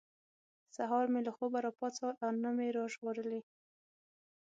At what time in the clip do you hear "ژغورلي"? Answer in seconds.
2.93-3.41